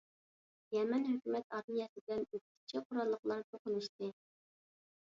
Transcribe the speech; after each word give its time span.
يەمەن 0.75 1.05
ھۆكۈمەت 1.09 1.53
ئارمىيەسى 1.59 2.05
بىلەن 2.09 2.27
ئۆكتىچى 2.31 2.85
قوراللىقلار 2.89 3.47
توقۇنۇشتى. 3.53 4.13